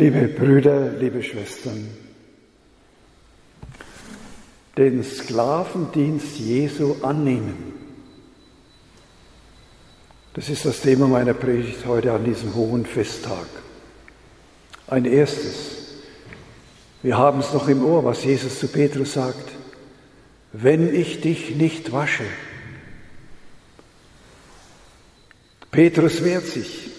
[0.00, 1.86] Liebe Brüder, liebe Schwestern,
[4.78, 7.74] den Sklavendienst Jesu annehmen.
[10.32, 13.46] Das ist das Thema meiner Predigt heute an diesem hohen Festtag.
[14.86, 15.98] Ein erstes.
[17.02, 19.50] Wir haben es noch im Ohr, was Jesus zu Petrus sagt.
[20.54, 22.24] Wenn ich dich nicht wasche.
[25.70, 26.90] Petrus wehrt sich.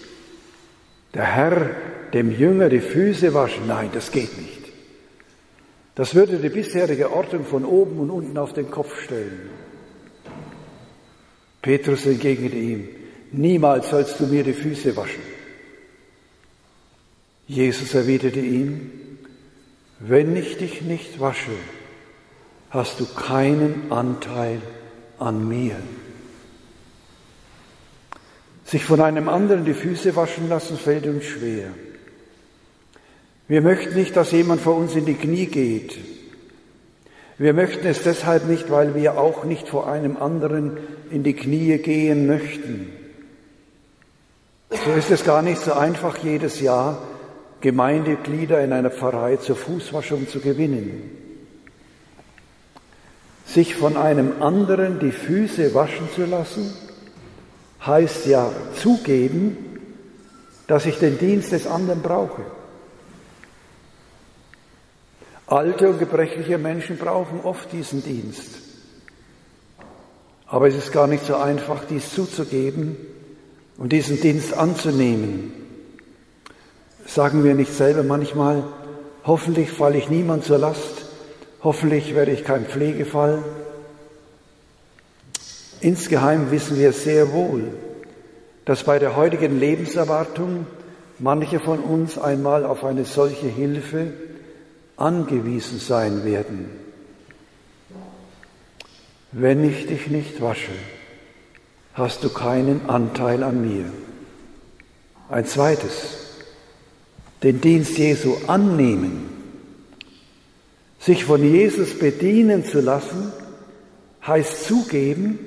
[1.14, 3.66] Der Herr dem Jünger die Füße waschen.
[3.66, 4.62] Nein, das geht nicht.
[5.94, 9.50] Das würde die bisherige Ordnung von oben und unten auf den Kopf stellen.
[11.60, 12.88] Petrus entgegnete ihm,
[13.30, 15.22] niemals sollst du mir die Füße waschen.
[17.46, 18.90] Jesus erwiderte ihm,
[19.98, 21.52] wenn ich dich nicht wasche,
[22.70, 24.60] hast du keinen Anteil
[25.18, 25.76] an mir.
[28.64, 31.68] Sich von einem anderen die Füße waschen lassen fällt uns schwer.
[33.48, 35.98] Wir möchten nicht, dass jemand vor uns in die Knie geht.
[37.38, 40.78] Wir möchten es deshalb nicht, weil wir auch nicht vor einem anderen
[41.10, 42.92] in die Knie gehen möchten.
[44.70, 47.02] So ist es gar nicht so einfach, jedes Jahr
[47.60, 51.10] Gemeindeglieder in einer Pfarrei zur Fußwaschung zu gewinnen.
[53.44, 56.72] Sich von einem anderen die Füße waschen zu lassen,
[57.84, 59.56] heißt ja zugeben,
[60.66, 62.42] dass ich den Dienst des anderen brauche.
[65.52, 68.52] Alte und gebrechliche Menschen brauchen oft diesen Dienst.
[70.46, 72.96] Aber es ist gar nicht so einfach, dies zuzugeben
[73.76, 75.52] und diesen Dienst anzunehmen.
[77.04, 78.64] Sagen wir nicht selber manchmal,
[79.26, 81.04] hoffentlich falle ich niemand zur Last,
[81.62, 83.44] hoffentlich werde ich kein Pflegefall.
[85.82, 87.74] Insgeheim wissen wir sehr wohl,
[88.64, 90.66] dass bei der heutigen Lebenserwartung
[91.18, 94.12] manche von uns einmal auf eine solche Hilfe
[94.96, 96.70] angewiesen sein werden.
[99.32, 100.72] Wenn ich dich nicht wasche,
[101.94, 103.86] hast du keinen Anteil an mir.
[105.28, 106.18] Ein zweites,
[107.42, 109.30] den Dienst Jesu annehmen,
[110.98, 113.32] sich von Jesus bedienen zu lassen,
[114.26, 115.38] heißt zugeben,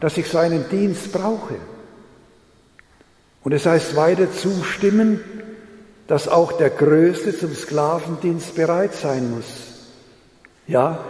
[0.00, 1.56] dass ich seinen Dienst brauche.
[3.44, 5.20] Und es heißt weiter zustimmen,
[6.08, 9.44] dass auch der Größte zum Sklavendienst bereit sein muss.
[10.66, 11.04] Ja,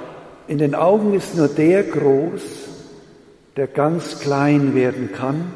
[0.49, 2.43] in den Augen ist nur der groß,
[3.57, 5.53] der ganz klein werden kann,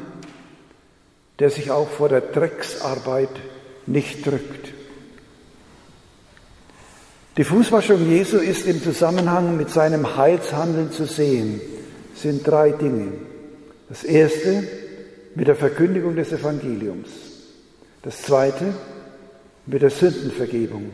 [1.39, 3.29] der sich auch vor der Drecksarbeit
[3.85, 4.73] nicht drückt.
[7.35, 11.59] Die Fußwaschung Jesu ist im Zusammenhang mit seinem Heilshandeln zu sehen.
[12.15, 13.13] Sind drei Dinge.
[13.89, 14.63] Das erste
[15.35, 17.09] mit der Verkündigung des Evangeliums.
[18.03, 18.73] Das zweite
[19.65, 20.91] mit der Sündenvergebung.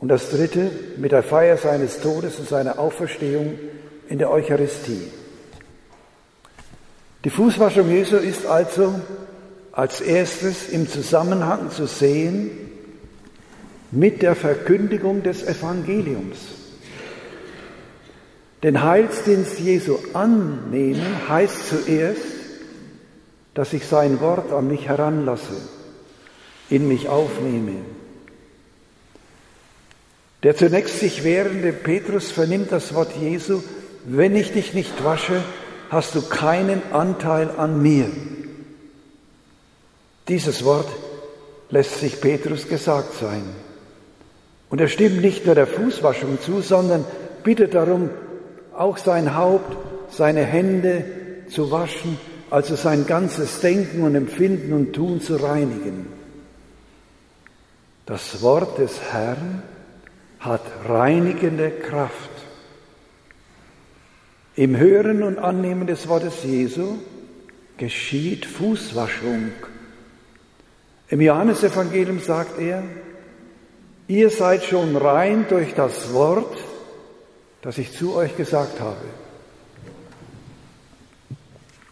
[0.00, 3.58] Und das dritte mit der Feier seines Todes und seiner Auferstehung
[4.08, 5.08] in der Eucharistie.
[7.24, 8.94] Die Fußwaschung Jesu ist also
[9.72, 12.50] als erstes im Zusammenhang zu sehen
[13.90, 16.38] mit der Verkündigung des Evangeliums.
[18.62, 22.22] Den Heilsdienst Jesu annehmen heißt zuerst,
[23.54, 25.56] dass ich sein Wort an mich heranlasse
[26.70, 27.76] in mich aufnehme.
[30.42, 33.62] Der zunächst sich wehrende Petrus vernimmt das Wort Jesu,
[34.04, 35.42] wenn ich dich nicht wasche,
[35.90, 38.06] hast du keinen Anteil an mir.
[40.28, 40.88] Dieses Wort
[41.70, 43.42] lässt sich Petrus gesagt sein.
[44.70, 47.04] Und er stimmt nicht nur der Fußwaschung zu, sondern
[47.42, 48.10] bittet darum,
[48.74, 49.76] auch sein Haupt,
[50.10, 51.04] seine Hände
[51.50, 52.18] zu waschen,
[52.50, 56.17] also sein ganzes Denken und Empfinden und Tun zu reinigen.
[58.08, 59.62] Das Wort des Herrn
[60.40, 62.30] hat reinigende Kraft.
[64.56, 66.94] Im Hören und Annehmen des Wortes Jesu
[67.76, 69.52] geschieht Fußwaschung.
[71.10, 72.82] Im Johannesevangelium sagt er,
[74.06, 76.56] ihr seid schon rein durch das Wort,
[77.60, 79.04] das ich zu euch gesagt habe.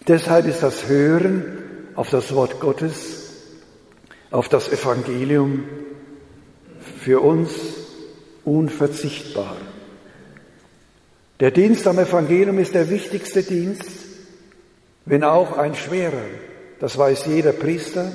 [0.09, 1.59] Deshalb ist das Hören
[1.95, 3.35] auf das Wort Gottes,
[4.31, 5.65] auf das Evangelium
[7.07, 7.53] für uns
[8.45, 9.57] unverzichtbar.
[11.39, 13.89] Der Dienst am Evangelium ist der wichtigste Dienst,
[15.05, 16.25] wenn auch ein schwerer.
[16.81, 18.11] Das weiß jeder Priester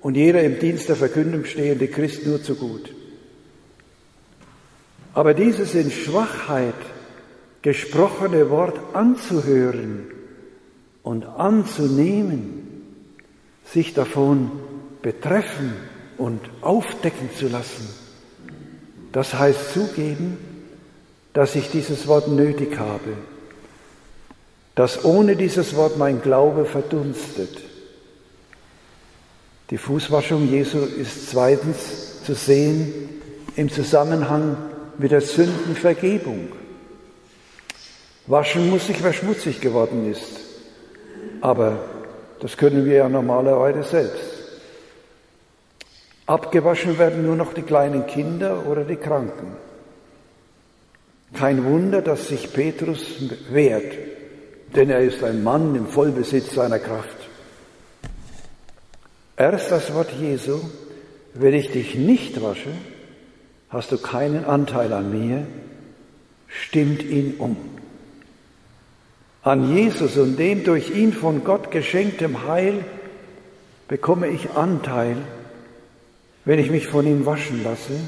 [0.00, 2.94] und jeder im Dienst der Verkündung stehende Christ nur zu gut.
[5.12, 6.80] Aber dieses in Schwachheit
[7.60, 10.06] gesprochene Wort anzuhören
[11.02, 12.84] und anzunehmen,
[13.66, 14.50] sich davon
[15.02, 15.74] betreffen
[16.16, 18.03] und aufdecken zu lassen.
[19.14, 20.36] Das heißt zugeben,
[21.34, 23.12] dass ich dieses Wort nötig habe,
[24.74, 27.60] dass ohne dieses Wort mein Glaube verdunstet.
[29.70, 32.92] Die Fußwaschung Jesu ist zweitens zu sehen
[33.54, 34.56] im Zusammenhang
[34.98, 36.48] mit der Sündenvergebung.
[38.26, 40.40] Waschen muss sich, wer schmutzig geworden ist.
[41.40, 41.78] Aber
[42.40, 44.33] das können wir ja normalerweise selbst.
[46.26, 49.56] Abgewaschen werden nur noch die kleinen Kinder oder die Kranken.
[51.34, 53.16] Kein Wunder, dass sich Petrus
[53.50, 53.92] wehrt,
[54.74, 57.16] denn er ist ein Mann im Vollbesitz seiner Kraft.
[59.36, 60.60] Erst das Wort Jesu,
[61.34, 62.70] wenn ich dich nicht wasche,
[63.68, 65.46] hast du keinen Anteil an mir,
[66.46, 67.56] stimmt ihn um.
[69.42, 72.84] An Jesus und dem durch ihn von Gott geschenktem Heil
[73.88, 75.16] bekomme ich Anteil,
[76.44, 77.98] wenn ich mich von ihm waschen lasse,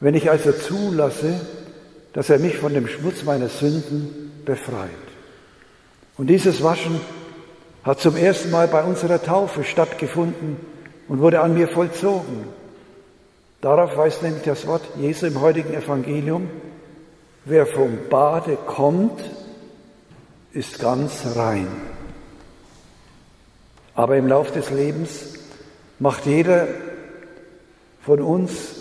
[0.00, 1.40] wenn ich also zulasse,
[2.12, 4.90] dass er mich von dem Schmutz meiner Sünden befreit.
[6.18, 7.00] Und dieses Waschen
[7.84, 10.56] hat zum ersten Mal bei unserer Taufe stattgefunden
[11.08, 12.44] und wurde an mir vollzogen.
[13.60, 16.50] Darauf weist nämlich das Wort Jesu im heutigen Evangelium,
[17.44, 19.20] wer vom Bade kommt,
[20.52, 21.68] ist ganz rein.
[23.94, 25.38] Aber im Lauf des Lebens
[25.98, 26.66] macht jeder
[28.04, 28.74] von uns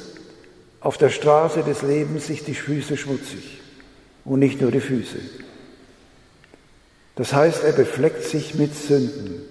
[0.79, 3.62] auf der Straße des Lebens sich die Füße schmutzig
[4.25, 5.19] und nicht nur die Füße.
[7.15, 9.41] Das heißt, er befleckt sich mit Sünden.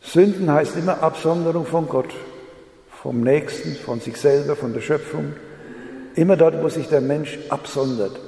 [0.00, 2.14] Sünden heißt immer Absonderung von Gott,
[3.02, 5.34] vom Nächsten, von sich selber, von der Schöpfung.
[6.14, 8.18] Immer dort, wo sich der Mensch absondert,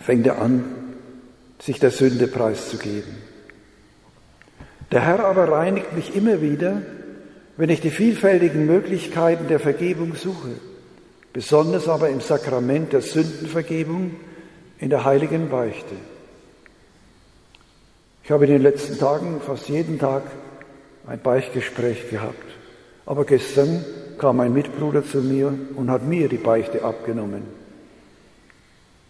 [0.00, 0.64] fängt er an,
[1.58, 3.16] sich der Sünde preiszugeben.
[4.92, 6.82] Der Herr aber reinigt mich immer wieder,
[7.56, 10.52] wenn ich die vielfältigen Möglichkeiten der Vergebung suche,
[11.32, 14.16] besonders aber im Sakrament der Sündenvergebung
[14.78, 15.94] in der heiligen Beichte.
[18.24, 20.24] Ich habe in den letzten Tagen fast jeden Tag
[21.06, 22.44] ein Beichtgespräch gehabt.
[23.06, 23.84] Aber gestern
[24.18, 27.42] kam ein Mitbruder zu mir und hat mir die Beichte abgenommen.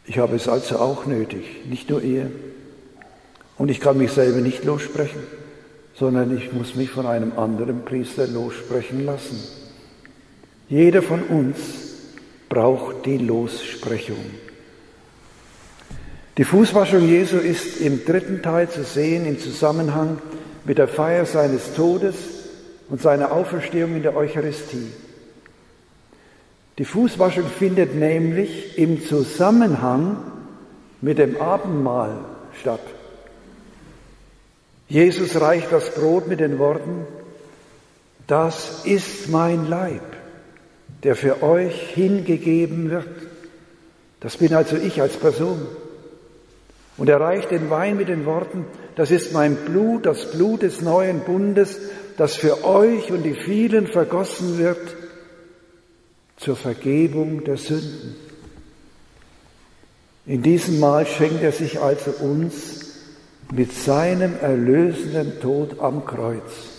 [0.05, 2.27] Ich habe es also auch nötig, nicht nur er.
[3.57, 5.23] Und ich kann mich selber nicht lossprechen,
[5.99, 9.39] sondern ich muss mich von einem anderen Priester lossprechen lassen.
[10.69, 11.57] Jeder von uns
[12.49, 14.25] braucht die Lossprechung.
[16.37, 20.19] Die Fußwaschung Jesu ist im dritten Teil zu sehen im Zusammenhang
[20.67, 22.17] mit der Feier seines Todes
[22.91, 24.93] und seiner Auferstehung in der Eucharistie.
[26.77, 30.19] Die Fußwaschung findet nämlich im Zusammenhang
[31.01, 32.19] mit dem Abendmahl
[32.61, 32.81] statt.
[34.89, 37.07] Jesus reicht das Brot mit den Worten,
[38.27, 40.03] das ist mein Leib,
[41.03, 43.09] der für euch hingegeben wird.
[44.21, 45.67] Das bin also ich als Person.
[46.97, 50.81] Und er reicht den Wein mit den Worten, das ist mein Blut, das Blut des
[50.81, 51.79] neuen Bundes,
[52.17, 54.97] das für euch und die vielen vergossen wird
[56.39, 58.17] zur Vergebung der Sünden.
[60.25, 62.86] In diesem Mal schenkt er sich also uns
[63.53, 66.77] mit seinem erlösenden Tod am Kreuz.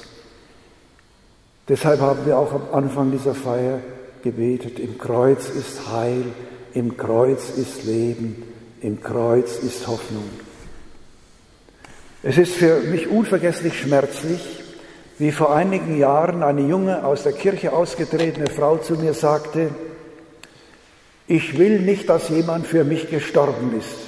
[1.69, 3.80] Deshalb haben wir auch am Anfang dieser Feier
[4.24, 6.24] gebetet, im Kreuz ist Heil,
[6.74, 8.44] im Kreuz ist Leben,
[8.81, 10.30] im Kreuz ist Hoffnung.
[12.24, 14.42] Es ist für mich unvergesslich schmerzlich,
[15.19, 19.69] wie vor einigen Jahren eine junge, aus der Kirche ausgetretene Frau zu mir sagte,
[21.28, 24.06] ich will nicht, dass jemand für mich gestorben ist.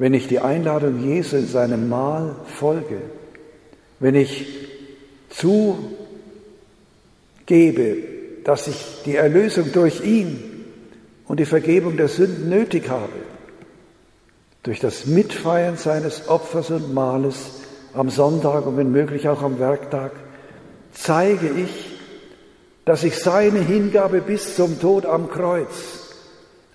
[0.00, 3.02] Wenn ich die Einladung Jesu in seinem Mahl folge,
[3.98, 4.46] wenn ich
[5.28, 5.88] zugebe,
[8.42, 10.64] dass ich die Erlösung durch ihn
[11.28, 13.12] und die Vergebung der Sünden nötig habe.
[14.62, 17.60] Durch das Mitfeiern seines Opfers und Mahles
[17.92, 20.12] am Sonntag und wenn möglich auch am Werktag
[20.94, 21.98] zeige ich,
[22.86, 26.14] dass ich seine Hingabe bis zum Tod am Kreuz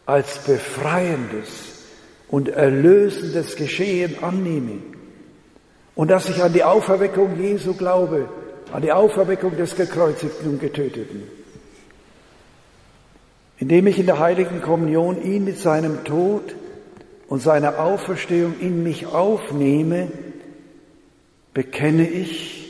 [0.06, 1.75] als befreiendes
[2.30, 4.80] und erlösendes Geschehen annehme.
[5.96, 8.28] Und dass ich an die Auferweckung Jesu glaube,
[8.72, 11.24] an die Auferweckung des gekreuzigten und getöteten.
[13.58, 16.56] Indem ich in der heiligen Kommunion ihn mit seinem Tod
[17.28, 20.12] und seiner Auferstehung in mich aufnehme,
[21.54, 22.66] bekenne ich,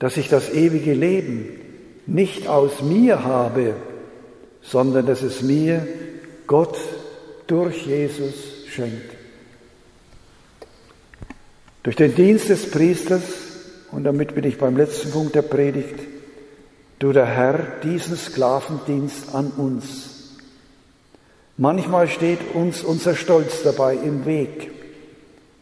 [0.00, 1.60] dass ich das ewige Leben
[2.06, 3.74] nicht aus mir habe,
[4.62, 5.86] sondern dass es mir
[6.48, 6.76] Gott
[7.50, 8.34] durch Jesus
[8.68, 9.16] schenkt.
[11.82, 13.22] Durch den Dienst des Priesters,
[13.90, 15.98] und damit bin ich beim letzten Punkt der Predigt,
[17.00, 20.36] du der Herr diesen Sklavendienst an uns.
[21.56, 24.70] Manchmal steht uns unser Stolz dabei im Weg,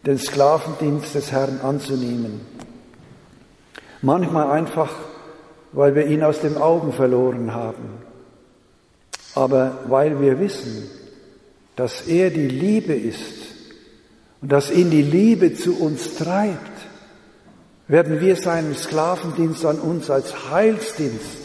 [0.05, 2.41] den Sklavendienst des Herrn anzunehmen.
[4.03, 4.93] Manchmal einfach,
[5.73, 8.03] weil wir ihn aus den Augen verloren haben.
[9.35, 10.98] Aber weil wir wissen,
[11.79, 13.39] dass er die Liebe ist
[14.41, 16.73] und dass ihn die Liebe zu uns treibt,
[17.87, 21.39] werden wir seinen Sklavendienst an uns als Heilsdienst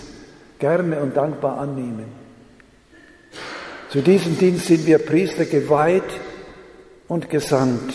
[0.58, 2.06] gerne und dankbar annehmen.
[3.90, 6.20] Zu diesem Dienst sind wir Priester geweiht
[7.08, 7.94] und gesandt.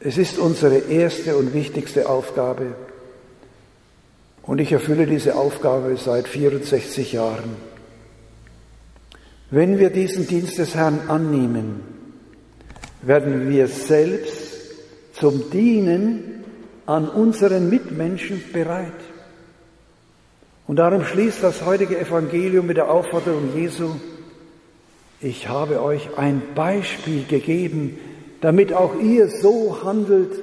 [0.00, 2.74] Es ist unsere erste und wichtigste Aufgabe.
[4.42, 7.69] Und ich erfülle diese Aufgabe seit 64 Jahren.
[9.50, 11.80] Wenn wir diesen Dienst des Herrn annehmen,
[13.02, 14.74] werden wir selbst
[15.12, 16.44] zum Dienen
[16.86, 18.92] an unseren Mitmenschen bereit.
[20.68, 23.96] Und darum schließt das heutige Evangelium mit der Aufforderung Jesu,
[25.20, 27.98] ich habe euch ein Beispiel gegeben,
[28.40, 30.42] damit auch ihr so handelt,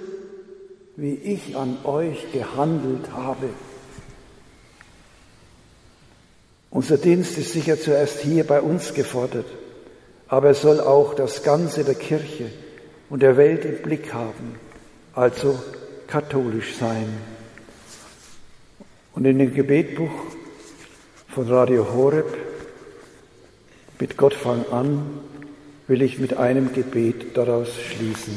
[0.97, 3.49] wie ich an euch gehandelt habe.
[6.77, 9.48] Unser Dienst ist sicher zuerst hier bei uns gefordert,
[10.27, 12.51] aber er soll auch das Ganze der Kirche
[13.10, 14.60] und der Welt im Blick haben,
[15.15, 15.57] also
[16.05, 17.07] katholisch sein.
[19.15, 20.12] Und in dem Gebetbuch
[21.29, 22.38] von Radio Horeb,
[24.00, 25.19] mit Gott fang an,
[25.88, 28.36] will ich mit einem Gebet daraus schließen.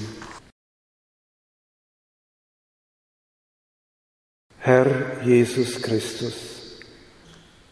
[4.61, 4.87] Herr
[5.26, 6.50] Jesus Christus,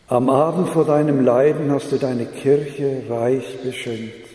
[0.08, 4.26] am Abend vor deinem Leiden hast du deine Kirche reich beschenkt.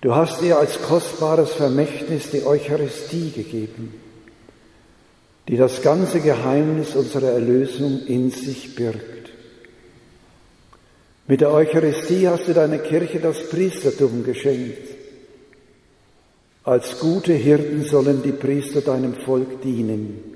[0.00, 3.94] Du hast ihr als kostbares Vermächtnis die Eucharistie gegeben,
[5.48, 9.30] die das ganze Geheimnis unserer Erlösung in sich birgt.
[11.28, 14.88] Mit der Eucharistie hast du deiner Kirche das Priestertum geschenkt.
[16.64, 20.32] Als gute Hirten sollen die Priester deinem Volk dienen.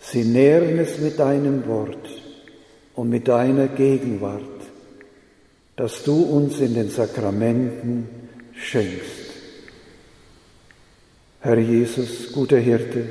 [0.00, 2.15] Sie nähren es mit deinem Wort
[2.96, 4.42] und mit deiner Gegenwart,
[5.76, 8.08] dass du uns in den Sakramenten
[8.54, 9.26] schenkst.
[11.40, 13.04] Herr Jesus, guter Hirte,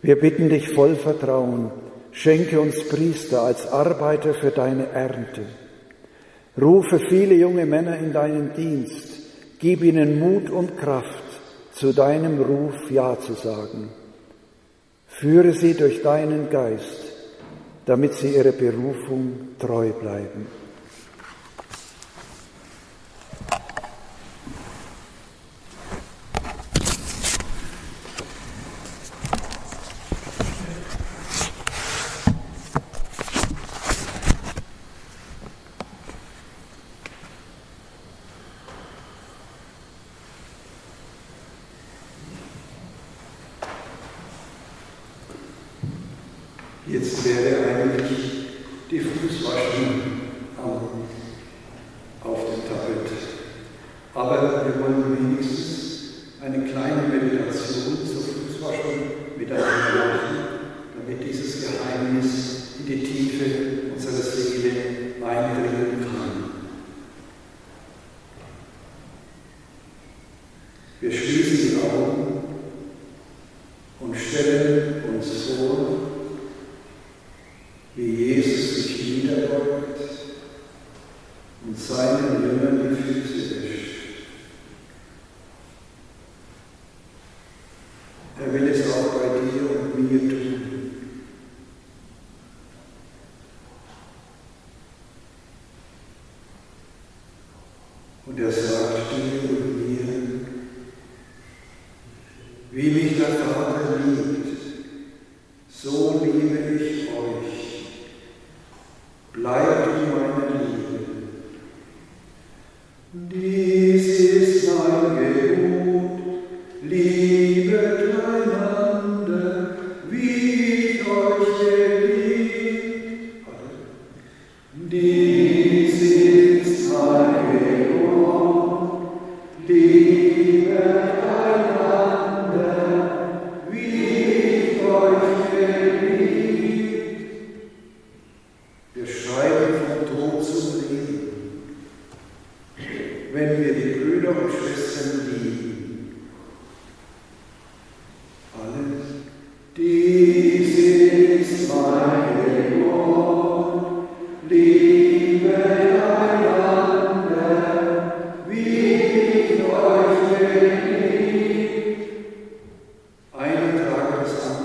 [0.00, 1.70] wir bitten dich voll Vertrauen,
[2.12, 5.42] schenke uns Priester als Arbeiter für deine Ernte.
[6.58, 9.08] Rufe viele junge Männer in deinen Dienst,
[9.58, 11.24] gib ihnen Mut und Kraft,
[11.72, 13.90] zu deinem Ruf Ja zu sagen.
[15.08, 17.05] Führe sie durch deinen Geist,
[17.86, 20.46] damit sie ihrer Berufung treu bleiben.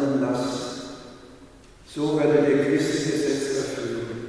[0.02, 0.82] anderen Last.
[1.94, 4.21] So werde der Christgesetz erfüllen.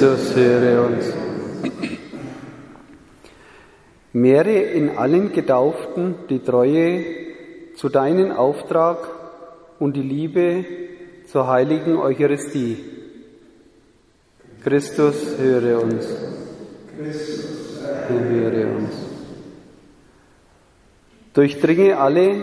[0.00, 1.12] Christus, höre uns.
[4.14, 7.04] Mehre in allen Getauften die Treue
[7.76, 8.96] zu deinem Auftrag
[9.78, 10.64] und die Liebe
[11.30, 12.78] zur heiligen Eucharistie.
[14.64, 16.08] Christus, höre uns.
[18.08, 18.94] Du höre uns.
[21.34, 22.36] Durchdringe alle,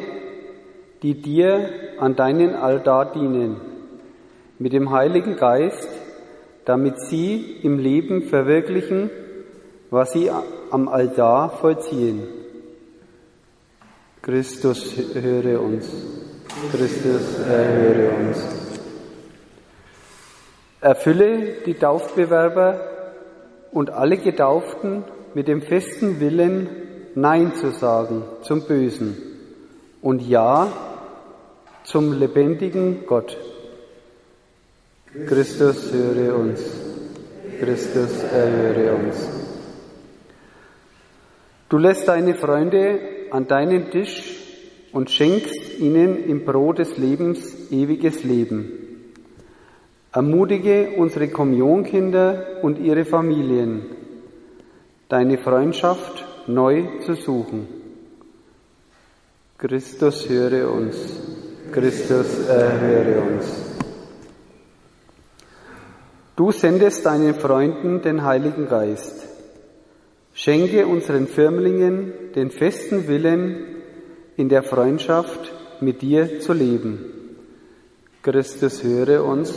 [1.02, 3.56] die dir an deinen Altar dienen,
[4.60, 5.90] mit dem Heiligen Geist,
[6.68, 9.10] damit sie im Leben verwirklichen,
[9.90, 10.30] was sie
[10.70, 12.28] am Altar vollziehen.
[14.22, 15.90] Christus, höre uns.
[16.70, 18.44] Christus, erhöre uns.
[20.82, 22.82] Erfülle die Taufbewerber
[23.72, 26.68] und alle Getauften mit dem festen Willen,
[27.16, 29.16] Nein zu sagen zum Bösen
[30.02, 30.68] und Ja
[31.86, 33.38] zum lebendigen Gott.
[35.14, 36.62] Christus, höre uns.
[37.60, 39.30] Christus, erhöre uns.
[41.70, 43.00] Du lässt deine Freunde
[43.32, 44.38] an deinen Tisch
[44.92, 48.72] und schenkst ihnen im Brot des Lebens ewiges Leben.
[50.12, 53.86] Ermutige unsere Kommunionkinder und ihre Familien,
[55.10, 57.68] deine Freundschaft neu zu suchen.
[59.58, 60.96] Christus höre uns.
[61.72, 63.77] Christus erhöre uns.
[66.38, 69.24] Du sendest deinen Freunden den Heiligen Geist.
[70.34, 73.78] Schenke unseren Firmlingen den festen Willen,
[74.36, 77.00] in der Freundschaft mit dir zu leben.
[78.22, 79.52] Christus höre uns.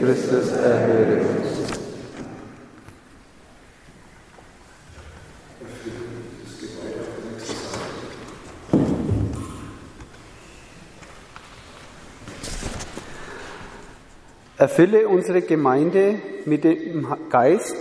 [0.00, 1.63] Christus erhöre uns.
[14.76, 17.76] Erfülle unsere Gemeinde mit dem Geist,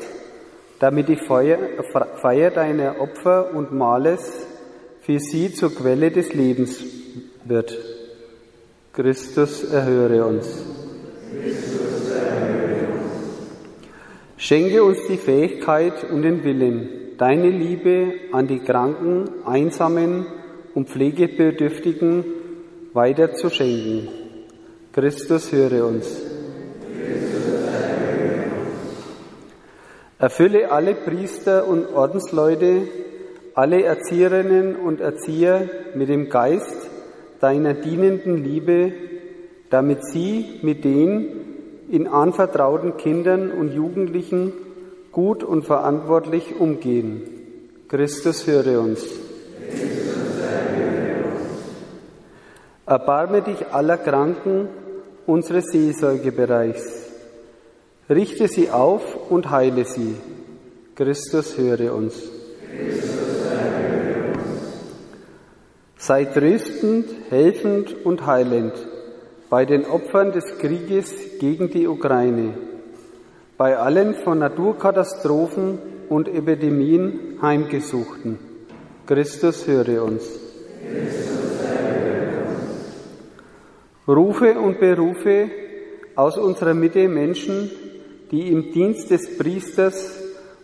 [0.78, 4.46] damit die Feier, deiner Opfer und Mahles
[5.02, 6.86] für sie zur Quelle des Lebens
[7.46, 7.76] wird.
[8.92, 10.64] Christus erhöre uns.
[14.38, 20.28] Schenke uns die Fähigkeit und den Willen, deine Liebe an die Kranken, Einsamen
[20.76, 22.24] und Pflegebedürftigen
[22.94, 24.10] weiter zu schenken.
[24.92, 26.33] Christus höre uns.
[30.24, 32.88] Erfülle alle Priester und Ordensleute,
[33.56, 36.78] alle Erzieherinnen und Erzieher mit dem Geist
[37.42, 38.94] deiner dienenden Liebe,
[39.70, 41.28] damit sie mit den
[41.90, 44.54] in anvertrauten Kindern und Jugendlichen
[45.12, 47.24] gut und verantwortlich umgehen.
[47.90, 49.06] Christus höre uns.
[52.86, 54.70] Erbarme dich aller Kranken
[55.26, 57.03] unseres Seelsorgebereichs.
[58.10, 60.16] Richte sie auf und heile sie.
[60.96, 62.16] Christus höre uns.
[65.98, 68.74] Sei tröstend, helfend und heilend
[69.50, 72.56] bei den Opfern des Krieges gegen die Ukraine,
[73.56, 75.78] bei allen von Naturkatastrophen
[76.10, 78.40] und Epidemien heimgesuchten.
[79.06, 80.24] Christus höre uns.
[84.08, 85.50] Rufe und berufe
[86.16, 87.72] aus unserer Mitte Menschen,
[88.34, 90.12] die im Dienst des Priesters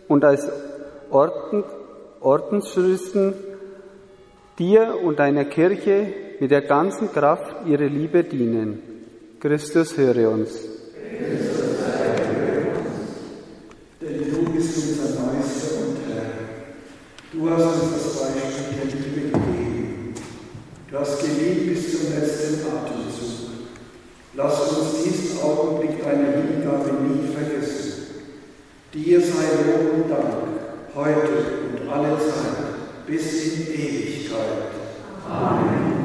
[0.08, 0.44] und als
[1.08, 1.62] Orden,
[2.20, 3.32] Ordensschristen
[4.58, 8.82] dir und deiner Kirche mit der ganzen Kraft ihre Liebe dienen.
[9.38, 10.50] Christus höre uns.
[10.50, 12.98] Christus sei uns.
[14.00, 16.32] Denn du bist unser Meister und Herr.
[17.32, 20.14] Du hast uns das Beispiel der Liebe gegeben.
[20.90, 23.50] Du hast geliebt bis zum letzten Atemzug.
[24.34, 25.99] Lass uns diesen Augenblick
[28.92, 30.24] Dir sei Lob und Dank,
[30.96, 31.28] heute
[31.80, 34.72] und alle Zeit, bis in Ewigkeit.
[35.28, 35.99] Amen.